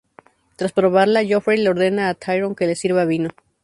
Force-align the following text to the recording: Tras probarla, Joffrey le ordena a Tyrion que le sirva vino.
Tras 0.55 0.71
probarla, 0.71 1.21
Joffrey 1.23 1.59
le 1.59 1.69
ordena 1.69 2.09
a 2.09 2.15
Tyrion 2.15 2.55
que 2.55 2.65
le 2.65 2.75
sirva 2.75 3.05
vino. 3.05 3.29